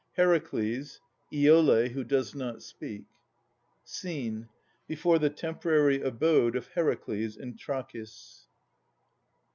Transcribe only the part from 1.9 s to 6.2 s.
does not speak. SCENE. Before the temporary